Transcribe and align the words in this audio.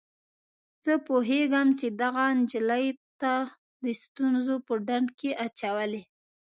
زه 0.85 0.93
پوهیږم 1.07 1.67
چي 1.79 1.87
دغه 2.01 2.23
نجلۍ 2.39 2.87
تا 3.21 3.35
د 3.83 3.85
ستونزو 4.03 4.55
په 4.65 4.73
ډنډ 4.87 5.07
کي 5.19 5.29
اچولی. 5.45 6.01